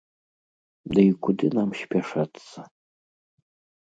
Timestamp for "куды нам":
1.27-1.69